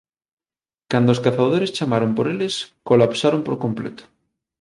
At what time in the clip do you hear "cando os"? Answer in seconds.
0.91-1.21